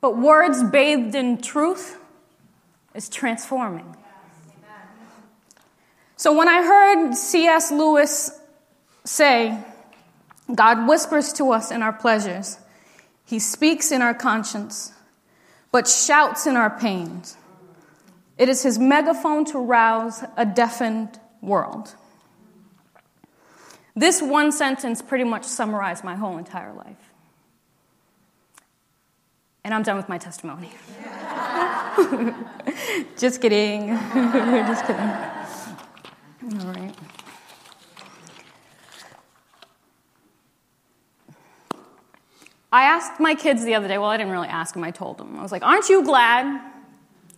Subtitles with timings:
[0.00, 1.98] But words bathed in truth
[2.94, 3.96] is transforming.
[6.16, 7.70] So when I heard C.S.
[7.70, 8.40] Lewis
[9.04, 9.58] say,
[10.54, 12.58] God whispers to us in our pleasures,
[13.24, 14.92] He speaks in our conscience,
[15.70, 17.36] but shouts in our pains.
[18.36, 21.94] It is His megaphone to rouse a deafened world.
[23.94, 27.07] This one sentence pretty much summarized my whole entire life.
[29.68, 30.70] And I'm done with my testimony.
[33.18, 33.88] Just kidding.
[34.14, 35.04] Just kidding.
[36.58, 36.94] All right.
[42.72, 45.18] I asked my kids the other day, well, I didn't really ask them, I told
[45.18, 45.38] them.
[45.38, 46.62] I was like, Aren't you glad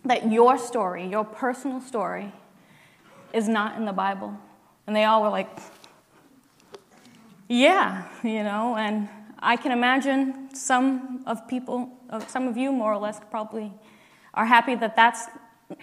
[0.05, 2.31] that your story, your personal story,
[3.33, 4.39] is not in the Bible?
[4.87, 5.49] And they all were like,
[7.49, 9.09] Yeah, you know, and
[9.41, 13.73] I can imagine some of people, uh, some of you more or less probably
[14.33, 15.25] are happy that that's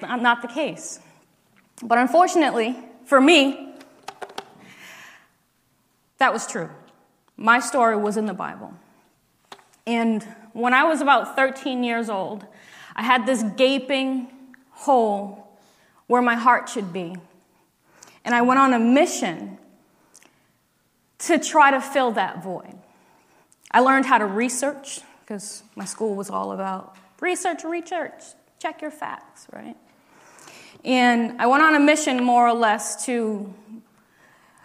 [0.01, 1.01] not the case.
[1.83, 3.75] But unfortunately, for me,
[6.19, 6.70] that was true.
[7.36, 8.75] My story was in the Bible.
[9.86, 12.45] And when I was about 13 years old,
[12.95, 14.29] I had this gaping
[14.70, 15.59] hole
[16.06, 17.17] where my heart should be.
[18.25, 19.59] And I went on a mission
[21.20, 22.75] to try to fill that void.
[23.70, 28.22] I learned how to research because my school was all about research, research,
[28.58, 29.77] check your facts, right?
[30.84, 33.52] And I went on a mission more or less to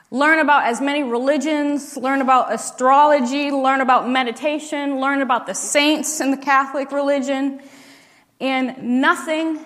[0.09, 6.21] learn about as many religions, learn about astrology, learn about meditation, learn about the saints
[6.21, 7.59] in the Catholic religion,
[8.39, 9.59] and nothing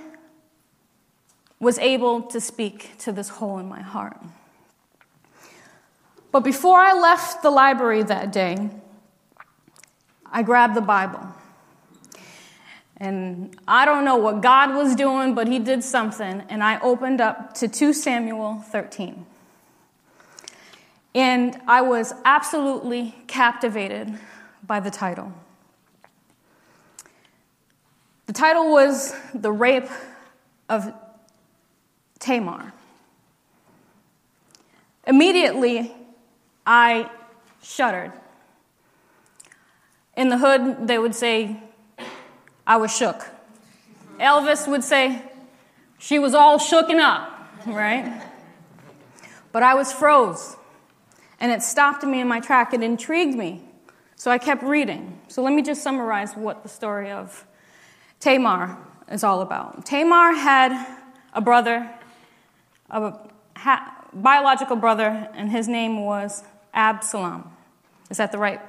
[1.60, 4.18] was able to speak to this hole in my heart.
[6.32, 8.70] But before I left the library that day,
[10.32, 11.28] I grabbed the Bible.
[12.98, 17.22] And I don't know what God was doing, but He did something, and I opened
[17.22, 19.26] up to 2 Samuel 13.
[21.14, 24.18] And I was absolutely captivated
[24.66, 25.32] by the title.
[28.26, 29.90] The title was The Rape
[30.70, 30.94] of
[32.20, 32.74] Tamar.
[35.06, 35.94] Immediately,
[36.66, 37.10] I
[37.64, 38.12] shuddered.
[40.18, 41.62] In the hood, they would say,
[42.66, 43.26] I was shook.
[44.20, 45.22] Elvis would say,
[46.00, 47.32] she was all shooken up,
[47.68, 48.24] right?
[49.52, 50.58] But I was froze.
[51.40, 52.74] And it stopped me in my track.
[52.74, 53.64] It intrigued me.
[54.16, 55.22] So I kept reading.
[55.28, 57.46] So let me just summarize what the story of
[58.20, 58.76] Tamar
[59.12, 59.86] is all about.
[59.86, 60.98] Tamar had
[61.34, 61.88] a brother,
[62.90, 63.14] a
[64.12, 67.52] biological brother, and his name was Absalom.
[68.10, 68.62] Is that the right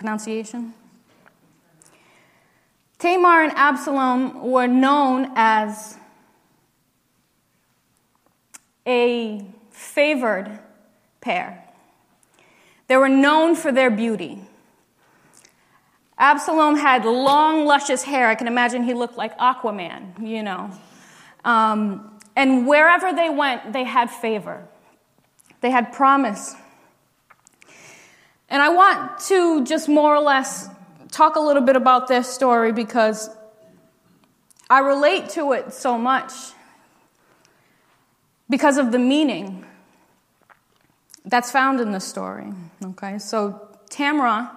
[0.00, 0.72] pronunciation?
[2.98, 5.98] Tamar and Absalom were known as
[8.86, 10.58] a favored
[11.20, 11.62] pair.
[12.88, 14.40] They were known for their beauty.
[16.16, 18.26] Absalom had long, luscious hair.
[18.28, 20.70] I can imagine he looked like Aquaman, you know.
[21.44, 24.66] Um, and wherever they went, they had favor,
[25.60, 26.54] they had promise.
[28.50, 30.68] And I want to just more or less
[31.10, 33.30] talk a little bit about this story because
[34.68, 36.32] I relate to it so much
[38.48, 39.64] because of the meaning
[41.24, 42.52] that's found in the story.
[42.84, 44.50] Okay, so Tamar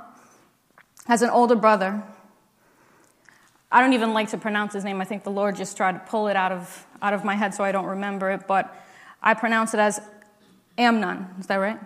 [1.07, 2.01] has an older brother.
[3.71, 5.01] I don't even like to pronounce his name.
[5.01, 7.53] I think the Lord just tried to pull it out of, out of my head
[7.53, 8.73] so I don't remember it, but
[9.21, 9.99] I pronounce it as
[10.77, 11.27] Amnon.
[11.39, 11.79] Is that right?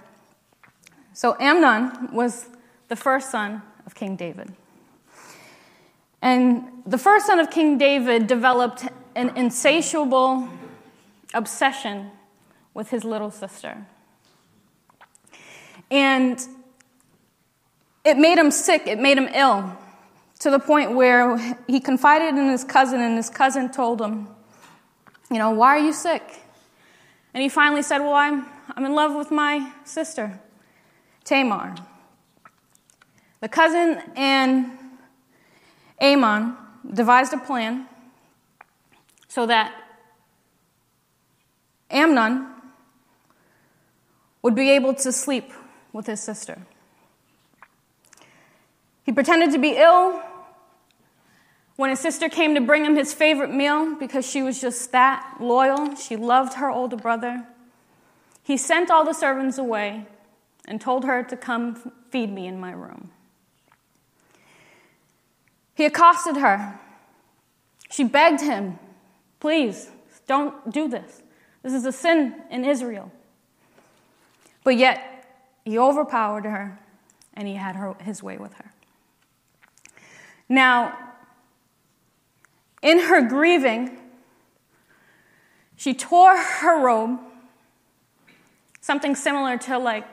[1.17, 2.47] So Amnon was
[2.89, 4.53] the first son of King David.
[6.21, 8.85] And the first son of King David developed
[9.15, 10.47] an insatiable
[11.33, 12.11] obsession
[12.75, 13.87] with his little sister.
[15.89, 16.39] And
[18.05, 19.75] it made him sick, it made him ill,
[20.41, 24.27] to the point where he confided in his cousin, and his cousin told him,
[25.31, 26.43] You know, why are you sick?
[27.33, 28.45] And he finally said, Well, I'm,
[28.75, 30.39] I'm in love with my sister,
[31.27, 31.75] Tamar.
[33.41, 34.71] The cousin and
[36.01, 36.55] Amon
[36.91, 37.85] devised a plan
[39.27, 39.73] so that
[41.91, 42.47] Amnon
[44.41, 45.51] would be able to sleep
[45.91, 46.59] with his sister.
[49.03, 50.21] He pretended to be ill
[51.75, 55.37] when his sister came to bring him his favorite meal because she was just that
[55.41, 55.93] loyal.
[55.95, 57.45] She loved her older brother.
[58.43, 60.05] He sent all the servants away
[60.67, 63.11] and told her to come feed me in my room.
[65.75, 66.79] He accosted her.
[67.89, 68.79] She begged him,
[69.39, 69.89] Please,
[70.25, 71.21] don't do this.
[71.61, 73.11] This is a sin in Israel.
[74.63, 75.25] But yet,
[75.63, 76.79] he overpowered her
[77.33, 78.71] and he had her, his way with her.
[80.49, 80.97] Now,
[82.81, 83.97] in her grieving,
[85.75, 87.19] she tore her robe,
[88.81, 90.05] something similar to like,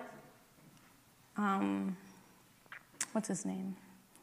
[1.36, 1.96] um,
[3.12, 3.76] what's his name?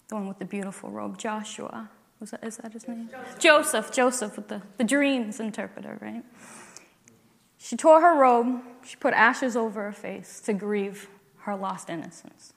[0.08, 1.90] The one with the beautiful robe, Joshua.
[2.20, 3.10] Was that, is that his name?
[3.10, 3.40] Joseph.
[3.40, 6.24] Joseph, Joseph with the, the dreams interpreter, right?
[7.58, 11.08] She tore her robe, she put ashes over her face to grieve
[11.40, 12.54] her lost innocence.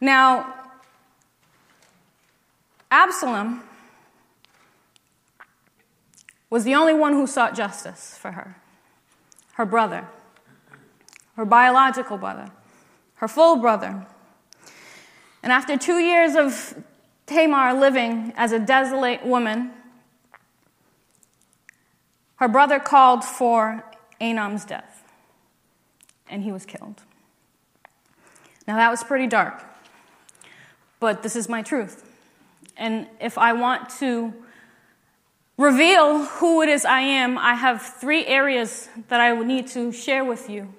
[0.00, 0.54] Now,
[2.90, 3.62] Absalom
[6.48, 8.56] was the only one who sought justice for her,
[9.52, 10.08] her brother,
[11.36, 12.50] her biological brother,
[13.14, 14.06] her full brother.
[15.42, 16.82] And after two years of
[17.26, 19.70] Tamar living as a desolate woman,
[22.36, 23.84] her brother called for
[24.20, 25.02] Anam's death,
[26.28, 27.02] and he was killed.
[28.66, 29.62] Now, that was pretty dark,
[31.00, 32.06] but this is my truth.
[32.76, 34.32] And if I want to
[35.56, 40.24] reveal who it is I am, I have three areas that I need to share
[40.24, 40.72] with you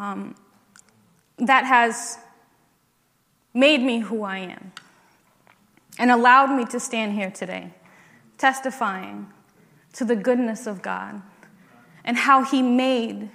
[0.00, 0.34] um,
[1.36, 2.18] that has
[3.52, 4.72] made me who I am
[5.98, 7.74] and allowed me to stand here today,
[8.38, 9.28] testifying
[9.92, 11.20] to the goodness of God
[12.02, 13.28] and how He made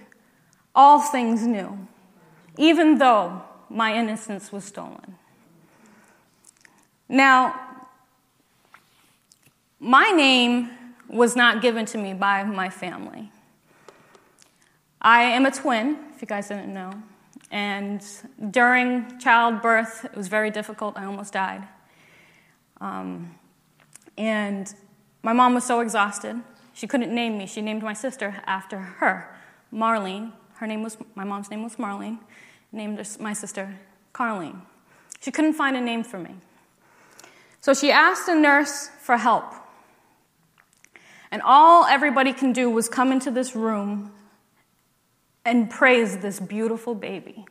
[0.73, 1.87] all things new,
[2.57, 5.15] even though my innocence was stolen.
[7.07, 7.59] Now,
[9.79, 10.71] my name
[11.07, 13.31] was not given to me by my family.
[14.99, 16.91] I am a twin, if you guys didn't know.
[17.51, 18.01] And
[18.51, 20.97] during childbirth, it was very difficult.
[20.97, 21.67] I almost died.
[22.79, 23.35] Um,
[24.17, 24.73] and
[25.23, 26.41] my mom was so exhausted,
[26.73, 27.47] she couldn't name me.
[27.47, 29.35] She named my sister after her,
[29.73, 30.33] Marlene.
[30.55, 32.19] Her name was, my mom's name was Marlene,
[32.71, 33.79] named my sister
[34.13, 34.61] Carlene.
[35.21, 36.35] She couldn't find a name for me.
[37.61, 39.45] So she asked a nurse for help.
[41.31, 44.11] And all everybody can do was come into this room
[45.45, 47.45] and praise this beautiful baby.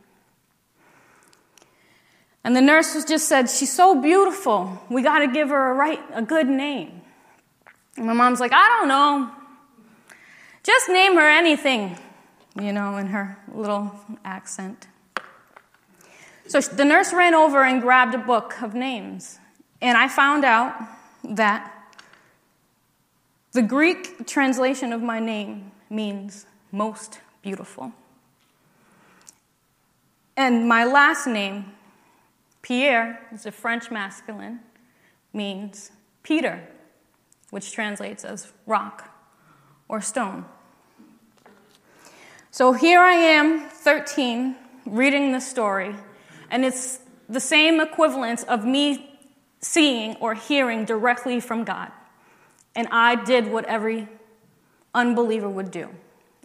[2.42, 4.82] And the nurse just said, She's so beautiful.
[4.90, 7.00] We got to give her a right, a good name.
[7.96, 9.30] And my mom's like, I don't know.
[10.62, 11.96] Just name her anything,
[12.60, 13.92] you know, in her little
[14.24, 14.88] accent.
[16.46, 19.38] So the nurse ran over and grabbed a book of names.
[19.80, 20.74] And I found out
[21.22, 21.70] that
[23.52, 27.92] the Greek translation of my name means most beautiful.
[30.34, 31.72] And my last name
[32.62, 34.60] Pierre is a French masculine,
[35.34, 35.92] means
[36.22, 36.66] Peter,
[37.50, 39.14] which translates as rock
[39.88, 40.46] or stone.
[42.50, 44.56] So here I am, 13,
[44.86, 45.94] reading this story,
[46.50, 49.18] and it's the same equivalence of me
[49.60, 51.92] seeing or hearing directly from God.
[52.74, 54.08] And I did what every
[54.94, 55.90] unbeliever would do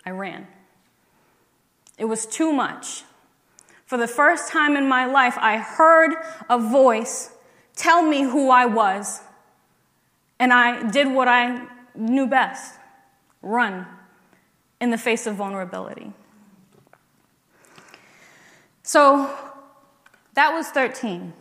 [0.05, 0.47] I ran.
[1.99, 3.03] It was too much.
[3.85, 6.15] For the first time in my life, I heard
[6.49, 7.31] a voice
[7.75, 9.21] tell me who I was.
[10.39, 12.75] And I did what I knew best
[13.41, 13.85] run
[14.79, 16.13] in the face of vulnerability.
[18.83, 19.29] So
[20.35, 21.33] that was 13.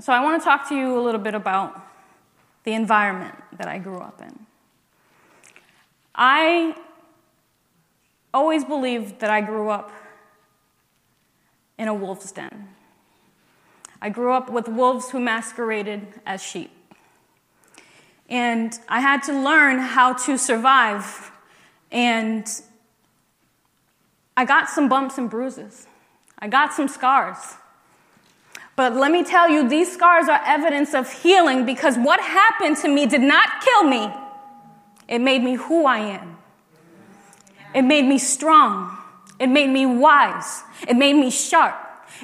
[0.00, 1.80] So I want to talk to you a little bit about
[2.64, 4.46] the environment that I grew up in.
[6.14, 6.76] I
[8.34, 9.92] always believed that I grew up
[11.78, 12.68] in a wolf's den.
[14.02, 16.70] I grew up with wolves who masqueraded as sheep.
[18.28, 21.30] And I had to learn how to survive.
[21.90, 22.46] And
[24.36, 25.86] I got some bumps and bruises,
[26.38, 27.38] I got some scars.
[28.76, 32.88] But let me tell you, these scars are evidence of healing because what happened to
[32.88, 34.12] me did not kill me.
[35.06, 36.36] It made me who I am.
[37.74, 38.96] It made me strong.
[39.38, 40.62] It made me wise.
[40.86, 41.74] It made me sharp.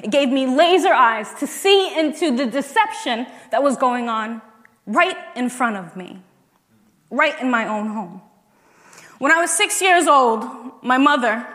[0.01, 4.41] It gave me laser eyes to see into the deception that was going on
[4.87, 6.21] right in front of me,
[7.09, 8.21] right in my own home.
[9.19, 10.45] When I was six years old,
[10.81, 11.45] my mother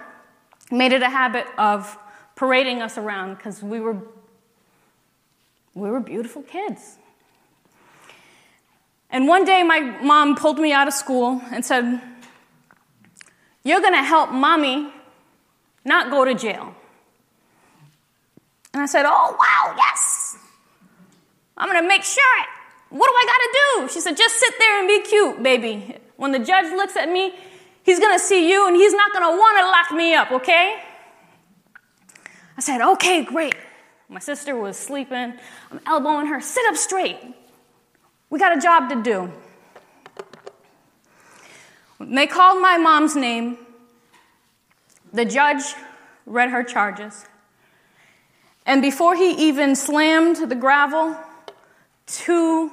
[0.71, 1.99] made it a habit of
[2.35, 3.97] parading us around because we were,
[5.75, 6.99] we were beautiful kids.
[9.11, 12.01] And one day, my mom pulled me out of school and said,
[13.67, 14.93] You're going to help mommy
[15.85, 16.75] not go to jail.
[18.73, 20.37] And I said, Oh, wow, yes.
[21.57, 22.45] I'm gonna make sure.
[22.91, 23.93] What do I gotta do?
[23.93, 25.97] She said, just sit there and be cute, baby.
[26.17, 27.35] When the judge looks at me,
[27.83, 30.83] he's gonna see you and he's not gonna wanna lock me up, okay?
[32.57, 33.55] I said, okay, great.
[34.09, 35.35] My sister was sleeping.
[35.71, 37.19] I'm elbowing her, sit up straight.
[38.31, 39.33] We got a job to do.
[41.99, 43.59] When they called my mom's name,
[45.13, 45.75] the judge
[46.27, 47.27] read her charges.
[48.67, 51.17] And before he even slammed the gravel
[52.07, 52.73] to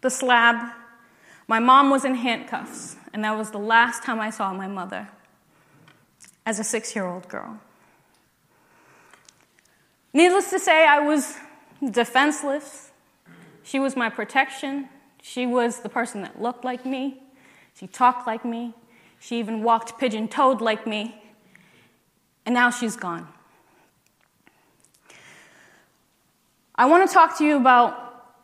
[0.00, 0.72] the slab,
[1.46, 2.96] my mom was in handcuffs.
[3.12, 5.08] And that was the last time I saw my mother
[6.46, 7.60] as a six year old girl.
[10.12, 11.36] Needless to say, I was
[11.90, 12.90] defenseless.
[13.62, 14.88] She was my protection.
[15.22, 17.23] She was the person that looked like me.
[17.74, 18.74] She talked like me.
[19.20, 21.20] She even walked pigeon toed like me.
[22.46, 23.28] And now she's gone.
[26.76, 28.34] I want to talk to you about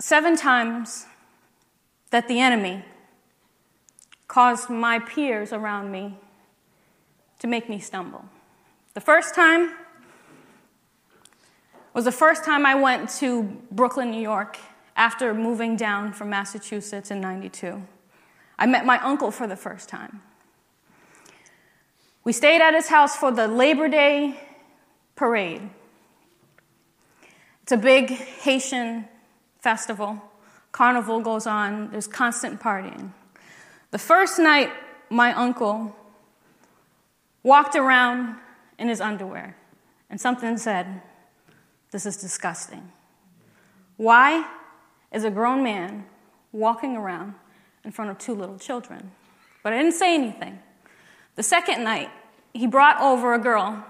[0.00, 1.06] seven times
[2.10, 2.84] that the enemy
[4.28, 6.16] caused my peers around me
[7.38, 8.24] to make me stumble.
[8.94, 9.72] The first time
[11.92, 14.58] was the first time I went to Brooklyn, New York,
[14.96, 17.82] after moving down from Massachusetts in 92.
[18.58, 20.22] I met my uncle for the first time.
[22.22, 24.40] We stayed at his house for the Labor Day
[25.16, 25.68] parade.
[27.62, 29.06] It's a big Haitian
[29.60, 30.22] festival.
[30.72, 33.12] Carnival goes on, there's constant partying.
[33.90, 34.70] The first night,
[35.10, 35.94] my uncle
[37.42, 38.36] walked around
[38.78, 39.56] in his underwear,
[40.10, 41.02] and something said,
[41.90, 42.90] This is disgusting.
[43.96, 44.46] Why
[45.12, 46.06] is a grown man
[46.52, 47.34] walking around
[47.84, 49.12] in front of two little children?
[49.62, 50.58] But I didn't say anything.
[51.36, 52.10] The second night,
[52.52, 53.84] he brought over a girl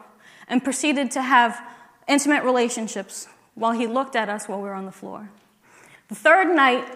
[0.48, 1.60] and proceeded to have
[2.08, 5.30] intimate relationships while he looked at us while we were on the floor.
[6.08, 6.86] The third night,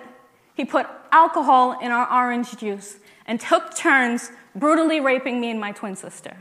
[0.55, 5.73] he put alcohol in our orange juice and took turns brutally raping me and my
[5.73, 6.37] twin sister.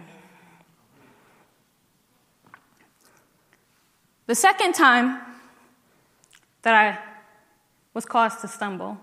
[4.25, 5.21] The second time
[6.63, 6.99] that I
[7.93, 8.97] was caused to stumble,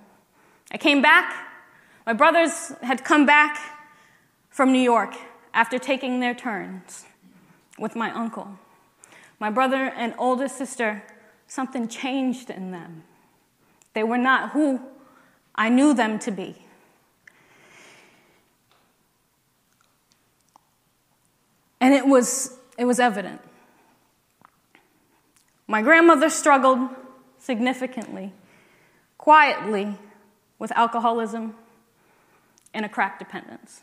[0.75, 1.33] I came back.
[2.05, 3.59] My brothers had come back
[4.51, 5.15] from New York
[5.55, 7.05] after taking their turns
[7.79, 8.59] with my uncle.
[9.39, 11.05] My brother and older sister,
[11.47, 13.05] something changed in them.
[13.93, 14.81] They were not who
[15.55, 16.57] I knew them to be.
[21.81, 23.41] And it was, it was evident.
[25.69, 26.89] My grandmother struggled
[27.39, 28.33] significantly,
[29.19, 29.99] quietly,
[30.59, 31.55] with alcoholism
[32.73, 33.81] and a crack dependence.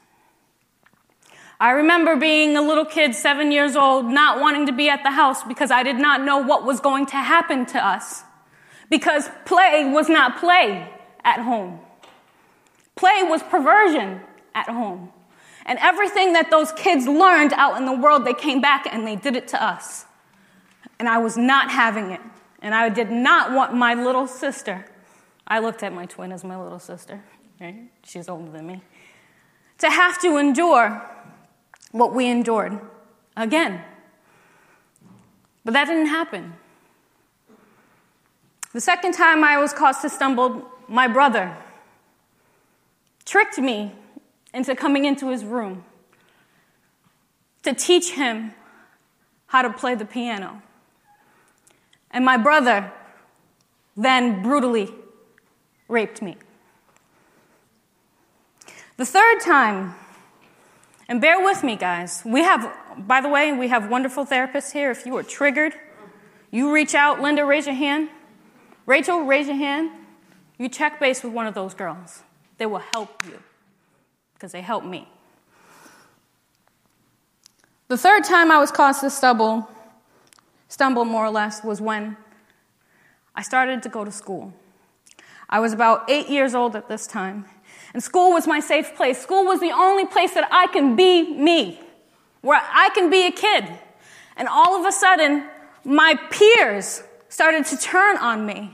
[1.59, 5.11] I remember being a little kid, seven years old, not wanting to be at the
[5.11, 8.23] house because I did not know what was going to happen to us.
[8.89, 10.89] Because play was not play
[11.23, 11.79] at home.
[12.95, 14.21] Play was perversion
[14.55, 15.11] at home.
[15.65, 19.15] And everything that those kids learned out in the world, they came back and they
[19.15, 20.05] did it to us.
[20.97, 22.21] And I was not having it.
[22.61, 24.85] And I did not want my little sister,
[25.47, 27.23] I looked at my twin as my little sister,
[27.59, 27.89] right?
[28.03, 28.81] She's older than me,
[29.79, 31.01] to have to endure
[31.91, 32.79] what we endured
[33.35, 33.83] again.
[35.65, 36.53] But that didn't happen.
[38.73, 41.55] The second time I was caused to stumble, my brother
[43.25, 43.93] tricked me
[44.53, 45.83] into coming into his room
[47.63, 48.53] to teach him
[49.47, 50.61] how to play the piano.
[52.09, 52.91] And my brother
[53.95, 54.89] then brutally
[55.91, 56.37] raped me.
[58.97, 59.95] The third time
[61.11, 62.23] and bear with me, guys.
[62.25, 64.91] We have, by the way, we have wonderful therapists here.
[64.91, 65.73] If you are triggered,
[66.51, 67.21] you reach out.
[67.21, 68.07] Linda, raise your hand.
[68.85, 69.91] Rachel, raise your hand.
[70.57, 72.23] You check base with one of those girls.
[72.57, 73.39] They will help you
[74.33, 75.09] because they helped me.
[77.89, 79.69] The third time I was caused to stumble,
[80.69, 82.15] stumble more or less, was when
[83.35, 84.53] I started to go to school.
[85.51, 87.45] I was about eight years old at this time,
[87.93, 89.21] and school was my safe place.
[89.21, 91.81] School was the only place that I can be me,
[92.41, 93.65] where I can be a kid.
[94.37, 95.45] And all of a sudden,
[95.83, 98.71] my peers started to turn on me.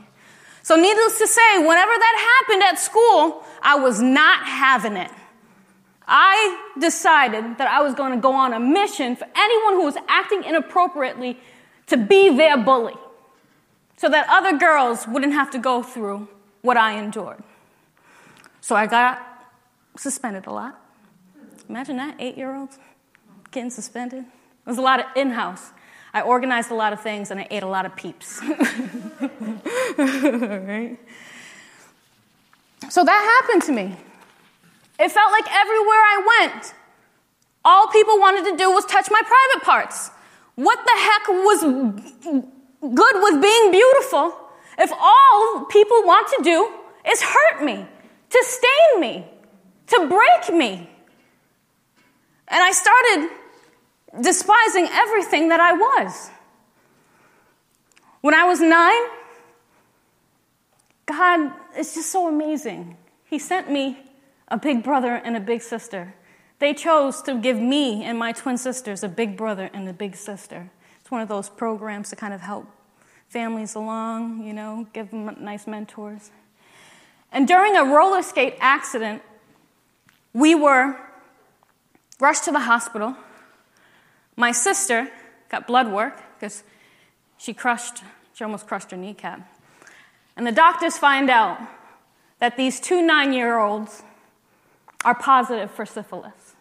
[0.61, 5.09] So, needless to say, whenever that happened at school, I was not having it.
[6.07, 9.97] I decided that I was going to go on a mission for anyone who was
[10.07, 11.39] acting inappropriately
[11.87, 12.93] to be their bully
[13.97, 16.27] so that other girls wouldn't have to go through
[16.67, 17.41] what I endured.
[18.59, 19.21] So I got
[19.95, 20.77] suspended a lot.
[21.69, 22.77] Imagine that, eight year olds
[23.51, 24.25] getting suspended.
[24.25, 25.71] It was a lot of in house.
[26.13, 28.41] I organized a lot of things and I ate a lot of peeps.
[28.43, 28.57] right?
[32.89, 33.95] So that happened to me.
[34.99, 36.73] It felt like everywhere I went,
[37.63, 40.11] all people wanted to do was touch my private parts.
[40.55, 41.63] What the heck was
[42.81, 44.46] good with being beautiful
[44.77, 46.71] if all people want to do
[47.09, 47.85] is hurt me,
[48.29, 49.25] to stain me,
[49.87, 50.89] to break me?
[52.47, 53.29] And I started
[54.21, 56.29] despising everything that I was.
[58.21, 59.01] When I was nine,
[61.05, 62.97] God is just so amazing.
[63.25, 63.97] He sent me
[64.47, 66.13] a big brother and a big sister.
[66.59, 70.15] They chose to give me and my twin sisters a big brother and a big
[70.15, 70.69] sister.
[70.99, 72.67] It's one of those programs to kind of help
[73.29, 76.31] families along, you know, give them nice mentors.
[77.31, 79.21] And during a roller skate accident,
[80.33, 80.95] we were
[82.19, 83.15] rushed to the hospital.
[84.35, 85.09] My sister
[85.49, 86.63] got blood work because
[87.37, 88.03] she crushed,
[88.33, 89.47] she almost crushed her kneecap.
[90.35, 91.59] And the doctors find out
[92.39, 94.03] that these two nine year olds
[95.03, 96.55] are positive for syphilis.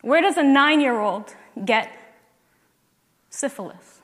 [0.00, 1.34] Where does a nine year old
[1.64, 1.90] get
[3.30, 4.01] syphilis?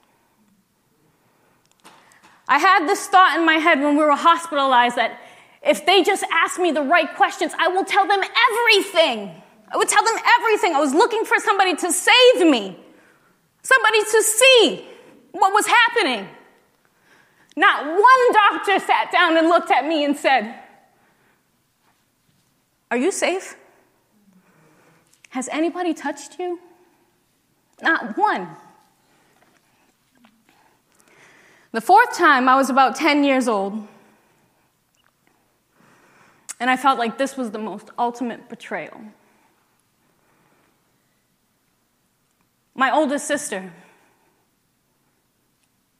[2.48, 5.20] I had this thought in my head when we were hospitalized that
[5.62, 9.30] if they just ask me the right questions, I will tell them everything.
[9.70, 10.74] I would tell them everything.
[10.74, 12.76] I was looking for somebody to save me,
[13.62, 14.86] somebody to see
[15.32, 16.26] what was happening.
[17.54, 20.54] Not one doctor sat down and looked at me and said,
[22.90, 23.56] Are you safe?
[25.30, 26.60] Has anybody touched you?
[27.82, 28.56] Not one.
[31.72, 33.86] The fourth time, I was about 10 years old.
[36.60, 39.00] And I felt like this was the most ultimate betrayal.
[42.74, 43.72] My oldest sister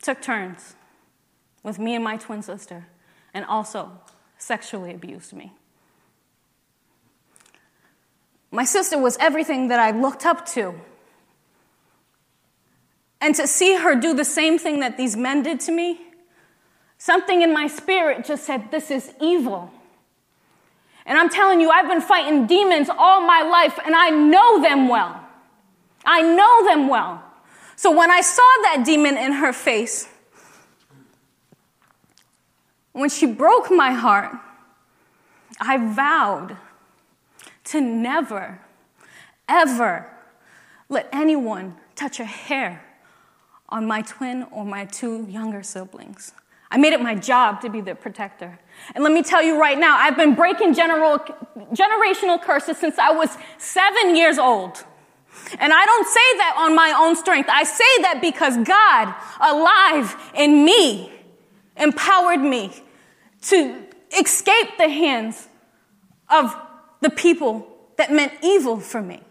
[0.00, 0.76] took turns
[1.62, 2.86] with me and my twin sister
[3.34, 3.92] and also
[4.38, 5.52] sexually abused me.
[8.50, 10.80] My sister was everything that I looked up to.
[13.20, 16.00] And to see her do the same thing that these men did to me,
[16.98, 19.72] something in my spirit just said, This is evil.
[21.04, 24.88] And I'm telling you, I've been fighting demons all my life, and I know them
[24.88, 25.18] well.
[26.04, 27.22] I know them well.
[27.76, 30.08] So when I saw that demon in her face,
[32.92, 34.32] when she broke my heart,
[35.60, 36.56] I vowed
[37.64, 38.60] to never,
[39.48, 40.10] ever
[40.88, 42.82] let anyone touch a hair
[43.68, 46.32] on my twin or my two younger siblings.
[46.70, 48.58] I made it my job to be their protector.
[48.94, 51.18] And let me tell you right now, I've been breaking general,
[51.72, 54.84] generational curses since I was seven years old.
[55.58, 57.48] And I don't say that on my own strength.
[57.48, 61.12] I say that because God, alive in me,
[61.76, 62.72] empowered me
[63.42, 63.86] to
[64.18, 65.48] escape the hands
[66.28, 66.54] of
[67.00, 69.22] the people that meant evil for me.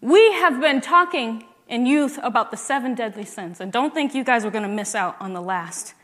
[0.00, 4.24] We have been talking in youth about the seven deadly sins, and don't think you
[4.24, 5.94] guys are going to miss out on the last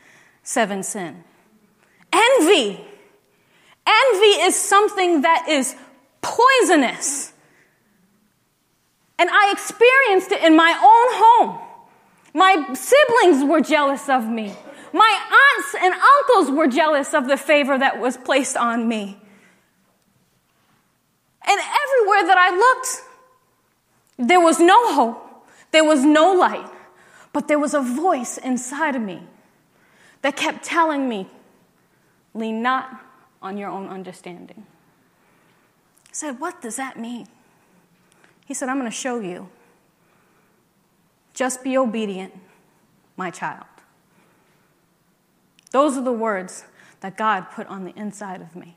[0.43, 1.23] seven sin.
[2.11, 2.85] Envy.
[3.85, 5.75] Envy is something that is
[6.21, 7.33] poisonous.
[9.19, 11.59] And I experienced it in my own home.
[12.33, 14.53] My siblings were jealous of me.
[14.91, 15.19] My
[15.55, 19.17] aunts and uncles were jealous of the favor that was placed on me.
[21.45, 23.01] And everywhere that I looked,
[24.17, 25.22] there was no hope,
[25.73, 26.69] there was no light,
[27.33, 29.23] but there was a voice inside of me
[30.21, 31.27] that kept telling me,
[32.33, 33.01] lean not
[33.41, 34.65] on your own understanding.
[36.05, 37.27] I said, What does that mean?
[38.45, 39.49] He said, I'm going to show you.
[41.33, 42.33] Just be obedient,
[43.17, 43.65] my child.
[45.71, 46.65] Those are the words
[46.99, 48.75] that God put on the inside of me.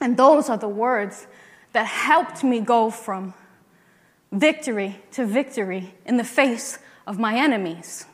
[0.00, 1.26] And those are the words
[1.74, 3.34] that helped me go from
[4.34, 8.06] victory to victory in the face of my enemies.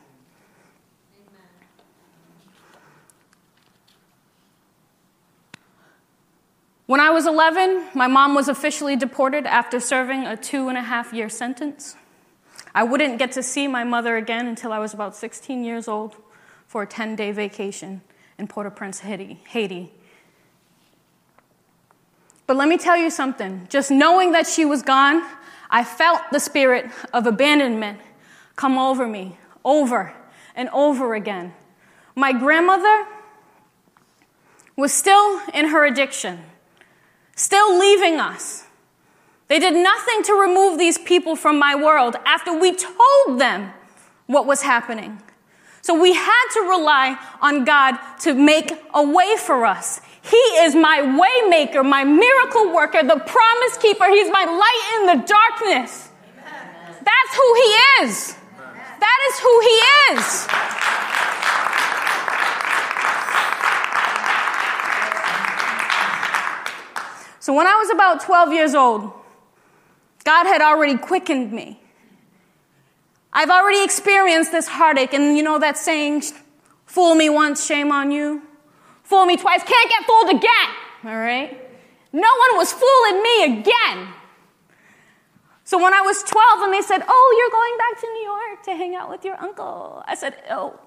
[6.85, 10.81] When I was 11, my mom was officially deported after serving a two and a
[10.81, 11.95] half year sentence.
[12.75, 16.17] I wouldn't get to see my mother again until I was about 16 years old
[16.67, 18.01] for a 10 day vacation
[18.37, 19.91] in Port au Prince, Haiti,
[22.51, 23.65] but let me tell you something.
[23.69, 25.23] Just knowing that she was gone,
[25.71, 27.99] I felt the spirit of abandonment
[28.55, 30.13] come over me over
[30.55, 31.53] and over again.
[32.15, 33.05] My grandmother
[34.75, 36.43] was still in her addiction,
[37.35, 38.65] still leaving us.
[39.47, 43.73] They did nothing to remove these people from my world after we told them
[44.27, 45.21] what was happening.
[45.81, 49.99] So we had to rely on God to make a way for us.
[50.21, 54.07] He is my waymaker, my miracle worker, the promise keeper.
[54.09, 56.09] He's my light in the darkness.
[57.03, 58.35] That's who he is.
[58.99, 59.77] That is who he
[60.13, 60.47] is.
[67.39, 69.11] So when I was about 12 years old,
[70.23, 71.81] God had already quickened me.
[73.33, 76.23] I've already experienced this heartache, and you know that saying,
[76.85, 78.41] fool me once, shame on you?
[79.03, 80.69] Fool me twice, can't get fooled again,
[81.05, 81.57] all right?
[82.13, 84.13] No one was fooling me again.
[85.63, 88.63] So when I was 12 and they said, Oh, you're going back to New York
[88.63, 90.77] to hang out with your uncle, I said, Oh,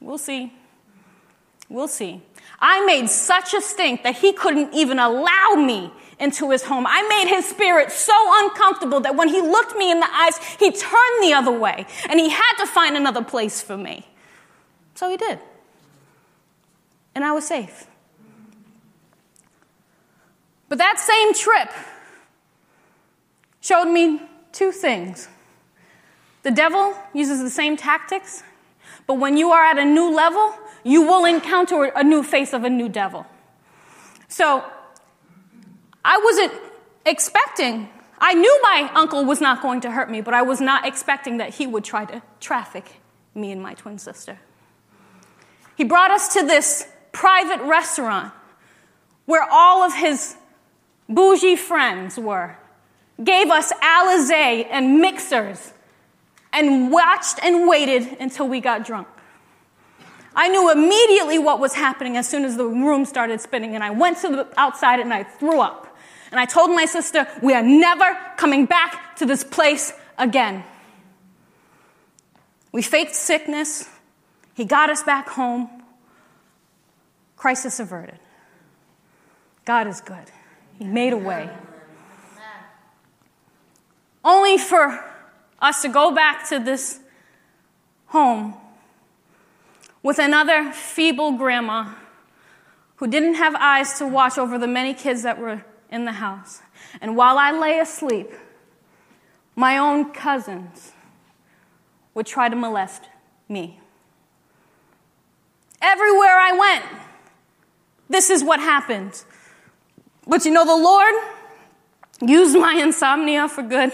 [0.00, 0.52] we'll see.
[1.68, 2.22] We'll see.
[2.58, 6.86] I made such a stink that he couldn't even allow me into his home.
[6.86, 10.70] I made his spirit so uncomfortable that when he looked me in the eyes, he
[10.70, 14.06] turned the other way and he had to find another place for me.
[14.94, 15.38] So he did.
[17.14, 17.86] And I was safe.
[20.68, 21.70] But that same trip
[23.60, 24.20] showed me
[24.52, 25.28] two things.
[26.42, 28.42] The devil uses the same tactics,
[29.06, 30.54] but when you are at a new level,
[30.84, 33.26] you will encounter a new face of a new devil.
[34.28, 34.64] So
[36.08, 36.54] I wasn't
[37.04, 37.86] expecting,
[38.18, 41.36] I knew my uncle was not going to hurt me, but I was not expecting
[41.36, 43.02] that he would try to traffic
[43.34, 44.38] me and my twin sister.
[45.76, 48.32] He brought us to this private restaurant
[49.26, 50.34] where all of his
[51.10, 52.56] bougie friends were,
[53.22, 55.74] gave us Alizé and mixers,
[56.54, 59.08] and watched and waited until we got drunk.
[60.34, 63.90] I knew immediately what was happening as soon as the room started spinning, and I
[63.90, 65.87] went to the outside and I threw up.
[66.30, 70.64] And I told my sister, We are never coming back to this place again.
[72.72, 73.88] We faked sickness.
[74.54, 75.70] He got us back home.
[77.36, 78.18] Crisis averted.
[79.64, 80.30] God is good.
[80.78, 81.48] He made a way.
[84.24, 85.04] Only for
[85.60, 87.00] us to go back to this
[88.06, 88.54] home
[90.02, 91.92] with another feeble grandma
[92.96, 96.60] who didn't have eyes to watch over the many kids that were in the house.
[97.00, 98.30] And while I lay asleep,
[99.56, 100.92] my own cousins
[102.14, 103.04] would try to molest
[103.48, 103.80] me.
[105.80, 106.84] Everywhere I went,
[108.08, 109.22] this is what happened.
[110.26, 111.14] But you know, the Lord
[112.20, 113.92] used my insomnia for good.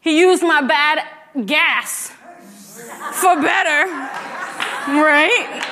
[0.00, 1.06] He used my bad
[1.46, 2.10] gas
[3.12, 3.90] for better,
[4.88, 5.62] right?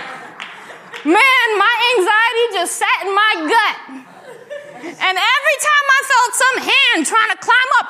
[1.04, 4.09] Man, my anxiety just sat in my gut.
[4.80, 7.86] And every time I felt some hand trying to climb up,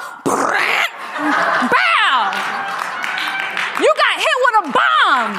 [1.70, 2.16] bow!
[3.79, 5.31] You got hit with a bomb.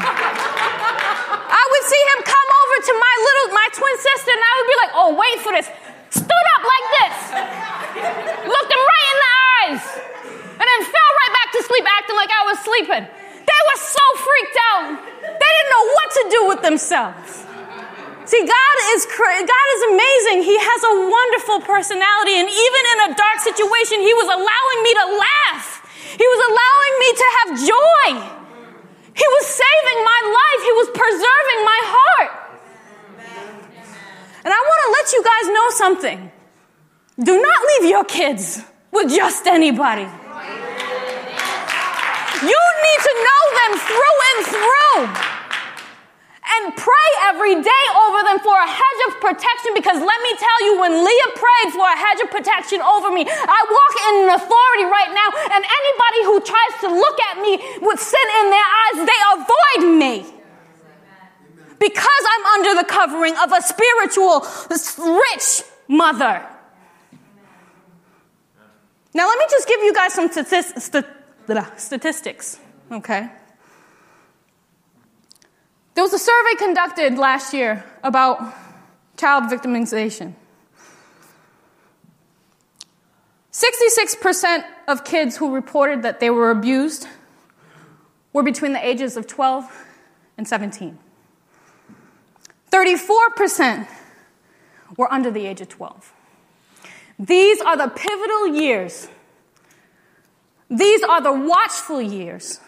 [1.51, 4.69] I would see him come over to my little, my twin sister, and I would
[4.71, 5.67] be like, oh, wait for this.
[6.11, 7.15] Stood up like this,
[8.47, 9.83] looked him right in the eyes,
[10.59, 13.03] and then fell right back to sleep, acting like I was sleeping.
[13.07, 15.03] They were so freaked out.
[15.19, 17.45] They didn't know what to do with themselves.
[18.31, 20.47] See, God is, God is amazing.
[20.47, 22.39] He has a wonderful personality.
[22.39, 25.83] And even in a dark situation, He was allowing me to laugh.
[26.15, 28.07] He was allowing me to have joy.
[29.11, 30.61] He was saving my life.
[30.63, 32.31] He was preserving my heart.
[34.47, 36.31] And I want to let you guys know something.
[37.19, 38.63] Do not leave your kids
[38.95, 40.07] with just anybody.
[42.47, 45.30] You need to know them through and through
[46.57, 50.59] and pray every day over them for a hedge of protection because let me tell
[50.65, 54.29] you, when Leah prayed for a hedge of protection over me, I walk in an
[54.35, 58.67] authority right now, and anybody who tries to look at me with sin in their
[58.83, 60.25] eyes, they avoid me.
[61.79, 66.45] Because I'm under the covering of a spiritual, rich mother.
[69.13, 70.31] Now, let me just give you guys some
[71.77, 72.59] statistics,
[72.91, 73.29] okay?
[76.01, 78.55] There was a survey conducted last year about
[79.17, 80.33] child victimization.
[83.51, 87.07] 66% of kids who reported that they were abused
[88.33, 89.71] were between the ages of 12
[90.39, 90.97] and 17.
[92.71, 93.87] 34%
[94.97, 96.13] were under the age of 12.
[97.19, 99.07] These are the pivotal years.
[100.67, 102.59] These are the watchful years.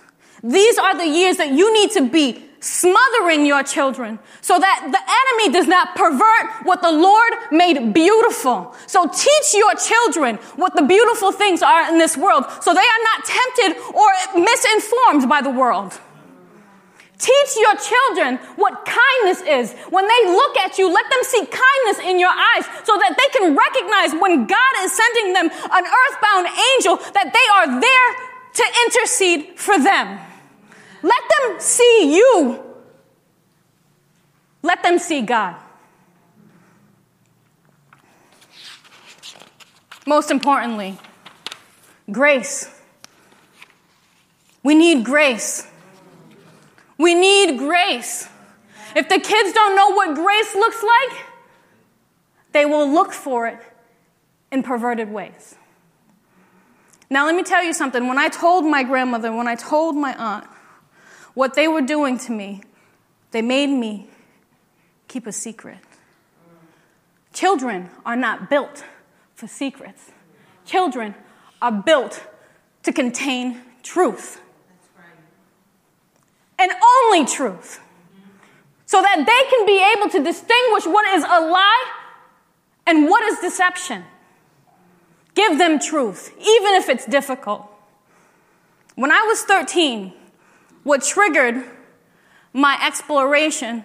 [0.43, 4.99] These are the years that you need to be smothering your children so that the
[4.99, 8.75] enemy does not pervert what the Lord made beautiful.
[8.87, 13.03] So teach your children what the beautiful things are in this world so they are
[13.15, 15.99] not tempted or misinformed by the world.
[17.19, 19.71] Teach your children what kindness is.
[19.91, 23.39] When they look at you, let them see kindness in your eyes so that they
[23.39, 28.09] can recognize when God is sending them an earthbound angel that they are there
[28.55, 30.19] to intercede for them.
[31.03, 32.63] Let them see you.
[34.61, 35.57] Let them see God.
[40.07, 40.97] Most importantly,
[42.09, 42.69] grace.
[44.63, 45.67] We need grace.
[46.97, 48.29] We need grace.
[48.95, 51.25] If the kids don't know what grace looks like,
[52.53, 53.59] they will look for it
[54.51, 55.55] in perverted ways.
[57.09, 58.07] Now, let me tell you something.
[58.07, 60.47] When I told my grandmother, when I told my aunt
[61.33, 62.61] what they were doing to me,
[63.31, 64.07] they made me
[65.07, 65.79] keep a secret.
[67.33, 68.83] Children are not built
[69.35, 70.11] for secrets,
[70.65, 71.15] children
[71.61, 72.25] are built
[72.83, 74.39] to contain truth.
[76.59, 77.79] And only truth.
[78.85, 81.91] So that they can be able to distinguish what is a lie
[82.85, 84.03] and what is deception.
[85.33, 87.65] Give them truth, even if it's difficult.
[88.95, 90.13] When I was 13,
[90.83, 91.63] what triggered
[92.53, 93.83] my exploration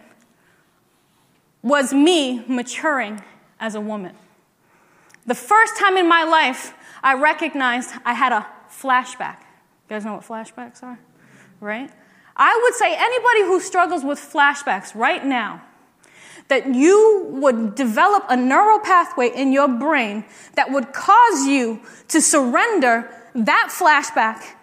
[1.63, 3.23] was me maturing
[3.59, 4.15] as a woman.
[5.27, 9.41] The first time in my life I recognized I had a flashback.
[9.41, 10.99] You guys know what flashbacks are?
[11.61, 11.91] Right?
[12.37, 15.63] I would say anybody who struggles with flashbacks right now,
[16.49, 22.21] that you would develop a neural pathway in your brain that would cause you to
[22.21, 24.55] surrender that flashback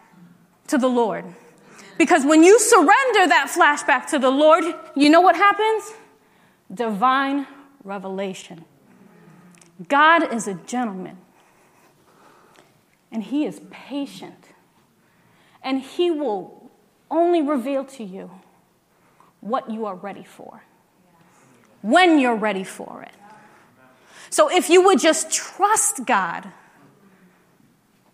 [0.68, 1.26] to the Lord.
[1.98, 4.64] Because when you surrender that flashback to the Lord,
[4.96, 5.94] you know what happens?
[6.74, 7.48] Divine
[7.84, 8.66] revelation.
[9.88, 11.18] God is a gentleman,
[13.12, 14.50] and He is patient,
[15.62, 16.72] and He will
[17.12, 18.32] only reveal to you
[19.42, 20.64] what you are ready for
[21.82, 23.14] when you're ready for it.
[24.32, 26.52] So if you would just trust God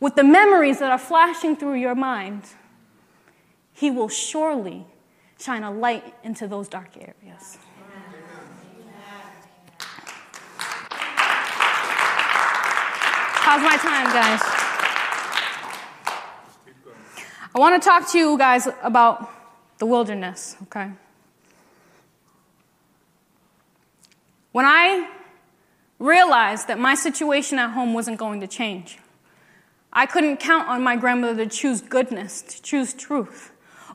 [0.02, 2.44] with the memories that are flashing through your mind,
[3.82, 4.86] He will surely
[5.40, 7.58] shine a light into those dark areas.
[13.42, 14.40] How's my time, guys?
[17.56, 19.32] I want to talk to you guys about
[19.80, 20.92] the wilderness, okay?
[24.52, 25.10] When I
[25.98, 29.00] realized that my situation at home wasn't going to change,
[29.92, 33.52] I couldn't count on my grandmother to choose goodness, to choose truth,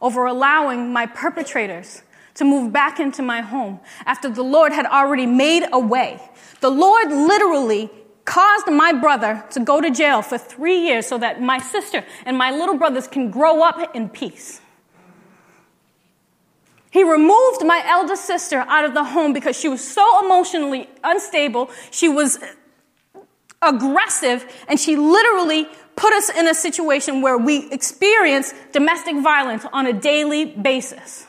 [0.07, 2.03] over allowing my perpetrators
[2.35, 6.21] to move back into my home after the Lord had already made a way.
[6.61, 7.91] The Lord literally
[8.25, 12.39] caused my brother to go to jail for three years so that my sister and
[12.39, 14.61] my little brothers can grow up in peace.
[16.93, 21.69] He removed my eldest sister out of the home because she was so emotionally unstable.
[21.91, 22.39] She was
[23.61, 25.67] aggressive, and she literally
[25.97, 31.27] put us in a situation where we experience domestic violence on a daily basis.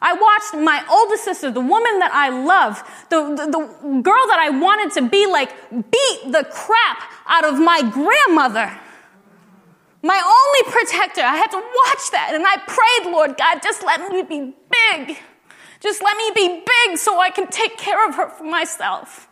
[0.00, 4.38] I watched my oldest sister, the woman that I love, the, the, the, girl that
[4.38, 8.78] I wanted to be like, beat the crap out of my grandmother.
[10.02, 11.22] My only protector.
[11.22, 12.32] I had to watch that.
[12.34, 15.16] And I prayed, Lord God, just let me be big.
[15.80, 19.28] Just let me be big so I can take care of her for myself.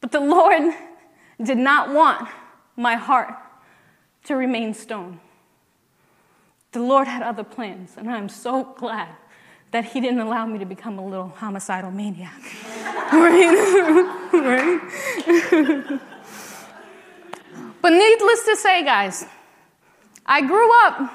[0.00, 0.72] But the Lord
[1.42, 2.28] did not want
[2.76, 3.34] my heart
[4.26, 5.20] to remain stone.
[6.72, 9.08] The Lord had other plans, and I'm so glad
[9.70, 12.40] that He didn't allow me to become a little homicidal maniac.
[13.12, 14.30] right?
[14.32, 14.80] right?
[17.82, 19.26] but needless to say, guys,
[20.24, 21.10] I grew up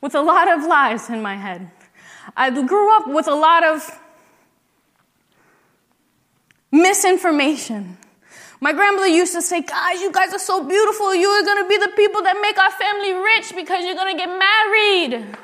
[0.00, 1.70] with a lot of lies in my head.
[2.36, 4.00] I grew up with a lot of
[6.70, 7.98] misinformation.
[8.64, 11.14] My grandmother used to say, Guys, you guys are so beautiful.
[11.14, 14.16] You are going to be the people that make our family rich because you're going
[14.16, 15.14] to get married.
[15.16, 15.36] I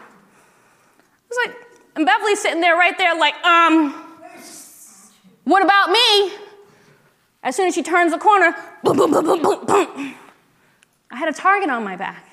[1.28, 1.54] was like,
[1.96, 3.92] and Beverly's sitting there right there, like, um,
[5.44, 6.33] what about me?
[7.42, 10.14] As soon as she turns the corner, boom, boom, boom, boom, boom, boom.
[11.11, 12.24] I had a target on my back.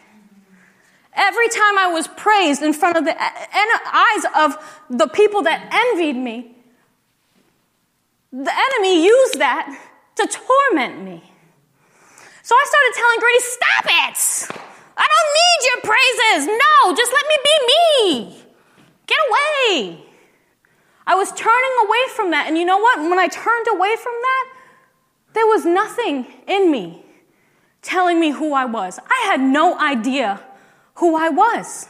[1.14, 6.16] Every time I was praised in front of the eyes of the people that envied
[6.16, 6.56] me,
[8.32, 9.78] the enemy used that
[10.18, 11.24] to torment me.
[12.44, 14.68] So I started telling Grady, stop it!
[14.98, 16.48] I don't need your praises.
[16.48, 18.44] No, just let me be me.
[19.06, 20.04] Get away.
[21.06, 22.46] I was turning away from that.
[22.48, 23.00] And you know what?
[23.00, 24.54] When I turned away from that,
[25.34, 27.06] there was nothing in me
[27.82, 29.00] telling me who I was.
[29.10, 30.42] I had no idea
[30.96, 31.88] who I was.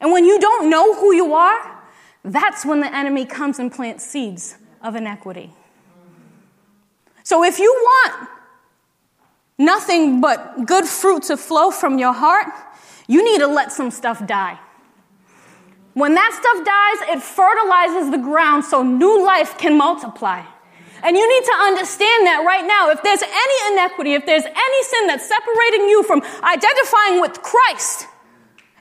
[0.00, 1.82] And when you don't know who you are,
[2.24, 5.52] that's when the enemy comes and plants seeds of inequity.
[7.24, 8.28] So if you want
[9.58, 12.48] nothing but good fruit to flow from your heart,
[13.06, 14.58] you need to let some stuff die.
[15.94, 20.42] When that stuff dies, it fertilizes the ground so new life can multiply.
[21.02, 22.90] And you need to understand that right now.
[22.90, 28.06] If there's any inequity, if there's any sin that's separating you from identifying with Christ,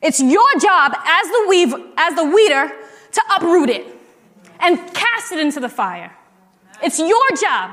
[0.02, 2.72] it's your job as the weave, as the weeder
[3.12, 3.86] to uproot it
[4.60, 6.16] and cast it into the fire.
[6.84, 7.72] It's your job.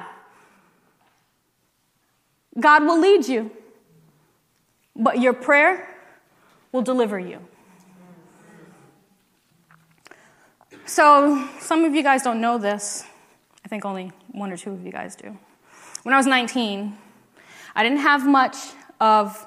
[2.59, 3.51] God will lead you,
[4.97, 5.89] but your prayer
[6.73, 7.41] will deliver you.
[10.87, 13.05] So, some of you guys don't know this.
[13.65, 15.37] I think only one or two of you guys do.
[16.03, 16.97] When I was 19,
[17.75, 18.57] I didn't have much
[18.99, 19.47] of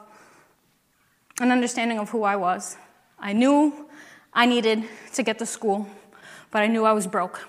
[1.40, 2.78] an understanding of who I was.
[3.20, 3.90] I knew
[4.34, 5.88] I needed to get to school,
[6.52, 7.48] but I knew I was broke.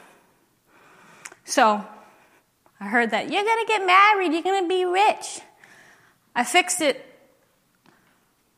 [1.45, 1.85] So
[2.81, 5.41] I heard that you're to get married, you're to be rich.
[6.35, 7.05] I fixed it.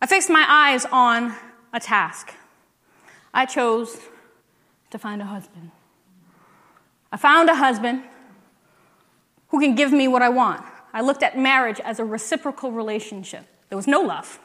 [0.00, 1.34] I fixed my eyes on
[1.72, 2.32] a task.
[3.32, 3.98] I chose
[4.90, 5.70] to find a husband.
[7.10, 8.02] I found a husband
[9.48, 10.64] who can give me what I want.
[10.92, 13.46] I looked at marriage as a reciprocal relationship.
[13.68, 14.38] There was no love.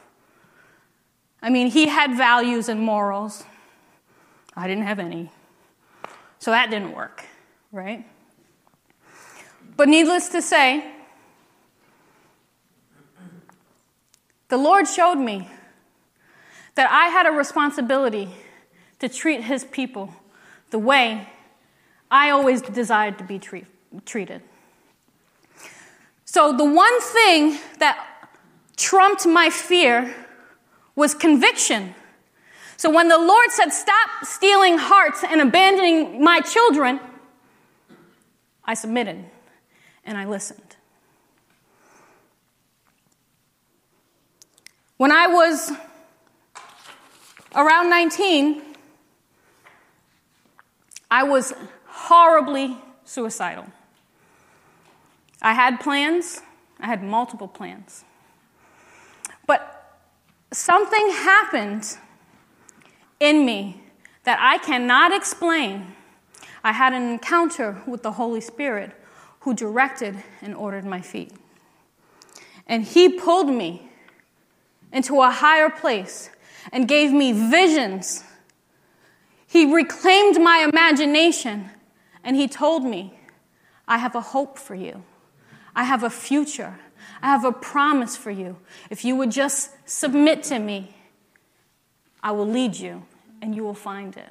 [1.42, 3.44] I mean, he had values and morals.
[4.56, 5.30] I didn't have any.
[6.38, 7.24] So that didn't work,
[7.70, 8.04] right?
[9.76, 10.92] But needless to say,
[14.50, 15.48] the Lord showed me
[16.74, 18.28] that I had a responsibility
[18.98, 20.14] to treat his people
[20.70, 21.28] the way
[22.10, 23.66] I always desired to be treat,
[24.04, 24.42] treated.
[26.24, 28.06] So, the one thing that
[28.76, 30.14] trumped my fear
[30.94, 31.94] was conviction.
[32.76, 36.98] So when the Lord said, Stop stealing hearts and abandoning my children,
[38.64, 39.24] I submitted
[40.04, 40.69] and I listened.
[45.00, 45.72] When I was
[47.56, 48.60] around 19,
[51.10, 51.54] I was
[51.86, 53.64] horribly suicidal.
[55.40, 56.42] I had plans,
[56.78, 58.04] I had multiple plans.
[59.46, 59.96] But
[60.52, 61.96] something happened
[63.20, 63.82] in me
[64.24, 65.96] that I cannot explain.
[66.62, 68.90] I had an encounter with the Holy Spirit
[69.40, 71.32] who directed and ordered my feet.
[72.66, 73.89] And He pulled me
[74.92, 76.30] into a higher place
[76.72, 78.24] and gave me visions.
[79.46, 81.70] He reclaimed my imagination
[82.22, 83.18] and He told me,
[83.88, 85.02] I have a hope for you,
[85.74, 86.78] I have a future.
[87.22, 88.56] I have a promise for you.
[88.88, 90.94] If you would just submit to me,
[92.22, 93.02] I will lead you
[93.42, 94.28] and you will find it.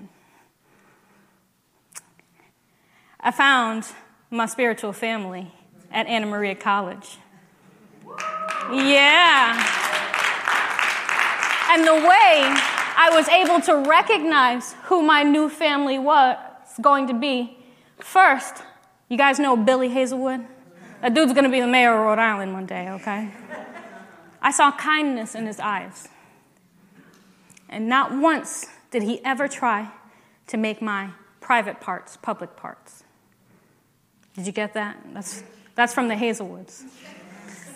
[3.20, 3.86] I found
[4.32, 5.52] my spiritual family
[5.92, 7.18] at Anna Maria College.
[8.72, 9.79] Yeah.
[11.70, 12.42] And the way
[12.98, 16.36] I was able to recognize who my new family was
[16.82, 17.58] going to be,
[18.00, 18.64] first,
[19.08, 20.46] you guys know Billy Hazelwood?
[21.02, 23.32] That dude's gonna be the mayor of Rhode Island one day, okay?
[24.42, 26.08] I saw kindness in his eyes.
[27.70, 29.92] And not once did he ever try
[30.48, 33.04] to make my private parts public parts.
[34.36, 34.98] Did you get that?
[35.14, 35.44] That's,
[35.76, 36.84] that's from the Hazelwoods.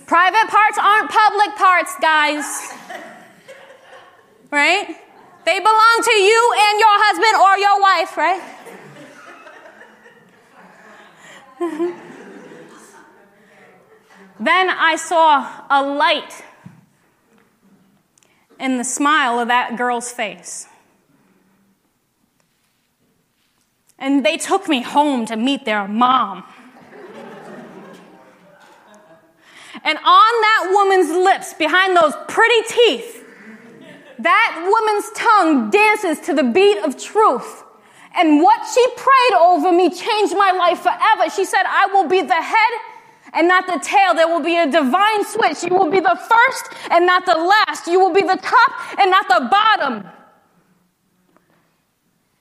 [0.07, 2.73] Private parts aren't public parts, guys.
[4.53, 4.95] Right?
[5.45, 8.41] They belong to you and your husband or your wife, right?
[14.39, 16.43] Then I saw a light
[18.59, 20.67] in the smile of that girl's face.
[23.97, 26.43] And they took me home to meet their mom.
[29.83, 33.22] and on that woman's lips, behind those pretty teeth,
[34.19, 37.63] that woman's tongue dances to the beat of truth.
[38.15, 41.29] And what she prayed over me changed my life forever.
[41.29, 42.73] She said, I will be the head
[43.33, 44.13] and not the tail.
[44.13, 45.63] There will be a divine switch.
[45.63, 47.87] You will be the first and not the last.
[47.87, 50.07] You will be the top and not the bottom.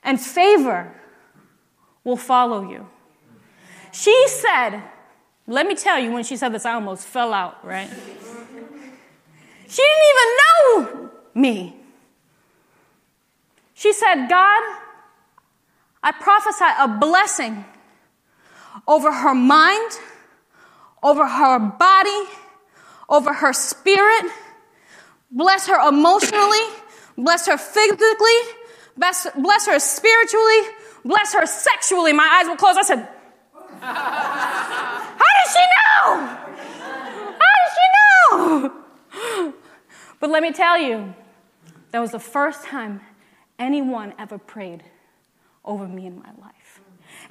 [0.03, 0.95] And favor
[2.05, 2.87] will follow you.
[3.93, 4.83] She said,
[5.47, 7.89] let me tell you, when she said this, I almost fell out, right?
[9.69, 11.02] She didn't even know
[11.35, 11.77] me.
[13.75, 14.79] She said, God,
[16.03, 17.65] I prophesy a blessing
[18.87, 19.93] over her mind
[21.03, 22.23] over her body,
[23.09, 24.31] over her spirit.
[25.31, 26.61] Bless her emotionally,
[27.17, 28.39] bless her physically,
[28.97, 30.61] bless, bless her spiritually,
[31.05, 32.13] bless her sexually.
[32.13, 32.79] My eyes were closed.
[32.79, 33.09] I said,
[33.81, 36.27] How did she know?
[37.41, 37.87] How did she
[38.37, 39.55] know?
[40.21, 41.15] But let me tell you,
[41.93, 43.01] that was the first time
[43.59, 44.83] anyone ever prayed
[45.65, 46.81] over me in my life.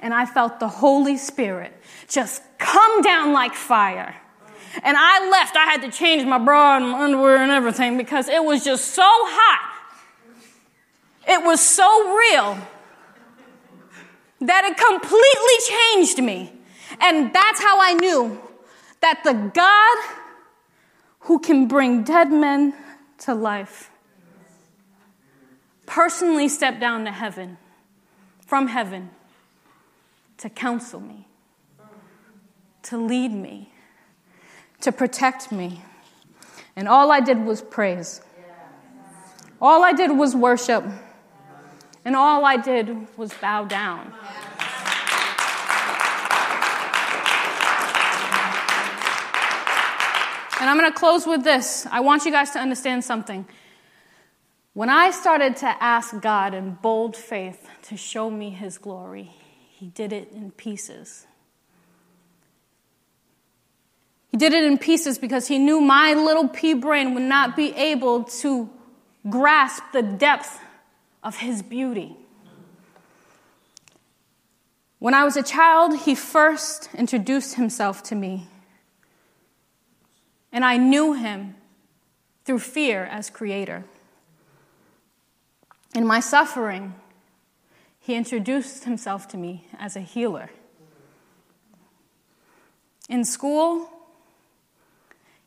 [0.00, 1.72] And I felt the Holy Spirit
[2.08, 4.16] just come down like fire.
[4.82, 5.56] And I left.
[5.56, 8.86] I had to change my bra and my underwear and everything because it was just
[8.92, 9.68] so hot.
[11.28, 12.58] It was so real
[14.40, 16.52] that it completely changed me.
[17.00, 18.40] And that's how I knew
[19.00, 20.16] that the God
[21.20, 22.74] who can bring dead men
[23.18, 23.91] to life
[25.86, 27.58] personally stepped down to heaven,
[28.46, 29.10] from heaven,
[30.38, 31.26] to counsel me,
[32.82, 33.72] to lead me,
[34.80, 35.82] to protect me.
[36.74, 38.20] And all I did was praise.
[39.60, 40.84] All I did was worship.
[42.04, 44.12] And all I did was bow down.
[50.60, 51.86] And I'm going to close with this.
[51.90, 53.46] I want you guys to understand something.
[54.74, 59.30] When I started to ask God in bold faith to show me his glory,
[59.70, 61.26] he did it in pieces.
[64.30, 67.74] He did it in pieces because he knew my little pea brain would not be
[67.74, 68.70] able to
[69.28, 70.58] grasp the depth
[71.22, 72.16] of his beauty.
[74.98, 78.46] When I was a child, he first introduced himself to me.
[80.50, 81.56] And I knew him
[82.46, 83.84] through fear as creator.
[85.94, 86.94] In my suffering,
[88.00, 90.50] he introduced himself to me as a healer.
[93.08, 93.90] In school,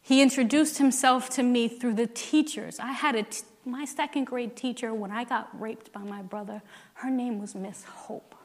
[0.01, 2.79] he introduced himself to me through the teachers.
[2.79, 6.61] I had a t- my second grade teacher when I got raped by my brother.
[6.95, 8.35] Her name was Miss Hope.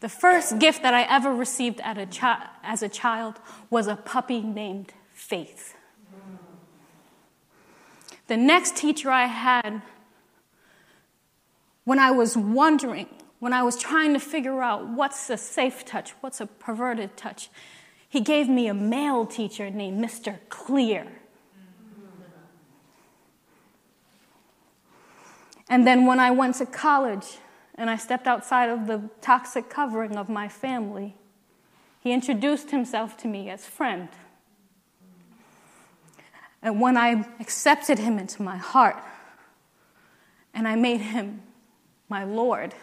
[0.00, 4.40] The first gift that I ever received a chi- as a child was a puppy
[4.40, 5.73] named Faith.
[8.26, 9.82] The next teacher I had,
[11.84, 13.08] when I was wondering,
[13.38, 17.50] when I was trying to figure out what's a safe touch, what's a perverted touch,
[18.08, 20.38] he gave me a male teacher named Mr.
[20.48, 21.06] Clear.
[25.68, 27.38] And then when I went to college
[27.74, 31.16] and I stepped outside of the toxic covering of my family,
[32.00, 34.08] he introduced himself to me as friend.
[36.64, 38.96] And when I accepted him into my heart
[40.54, 41.42] and I made him
[42.08, 42.74] my Lord,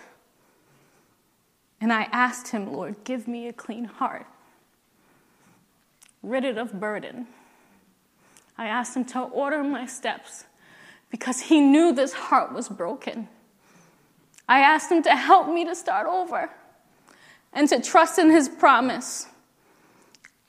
[1.82, 4.27] and I asked him, Lord, give me a clean heart,
[6.21, 7.25] rid it of burden.
[8.55, 10.45] I asked him to order my steps
[11.09, 13.27] because he knew this heart was broken.
[14.47, 16.51] I asked him to help me to start over
[17.51, 19.25] and to trust in his promise.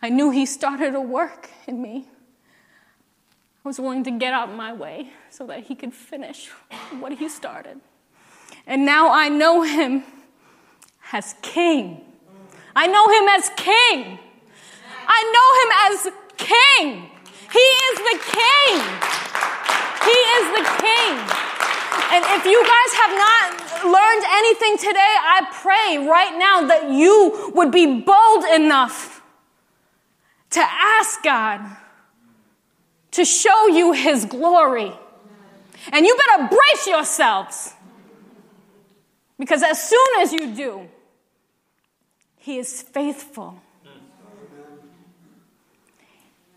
[0.02, 2.08] I knew he started a work in me.
[3.64, 6.48] I was willing to get out of my way so that he could finish
[6.98, 7.80] what he started.
[8.66, 10.02] And now I know him
[11.12, 12.00] as king.
[12.74, 14.18] I know him as king.
[15.06, 17.10] I know him as king.
[17.52, 18.74] He is the king.
[20.02, 21.14] He is the king.
[22.12, 27.52] And if you guys have not learned anything today, I pray right now that you
[27.54, 29.22] would be bold enough
[30.50, 31.60] to ask God
[33.12, 34.92] to show you his glory.
[35.92, 37.74] And you better brace yourselves.
[39.38, 40.88] Because as soon as you do,
[42.36, 43.60] he is faithful.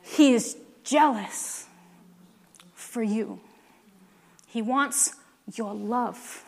[0.01, 1.65] He is jealous
[2.73, 3.39] for you.
[4.47, 5.15] He wants
[5.53, 6.43] your love.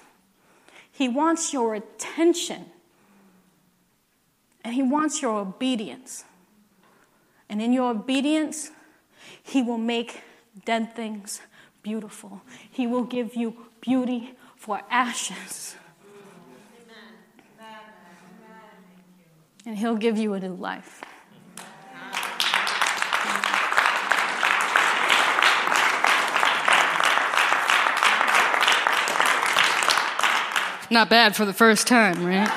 [0.91, 2.65] He wants your attention.
[4.63, 6.23] And he wants your obedience.
[7.49, 8.71] And in your obedience,
[9.47, 10.21] he will make
[10.65, 11.41] dead things
[11.81, 12.41] beautiful.
[12.69, 15.75] He will give you beauty for ashes.
[19.65, 21.01] And He'll give you a new life.
[30.89, 32.49] Not bad for the first time, right?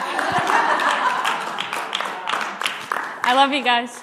[3.22, 4.02] I love you guys.